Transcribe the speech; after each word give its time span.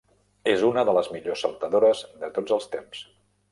És 0.53 0.63
una 0.69 0.83
de 0.89 0.95
les 0.99 1.09
millors 1.17 1.45
saltadores 1.45 2.03
de 2.25 2.33
tots 2.41 2.59
els 2.59 2.69
temps. 2.79 3.07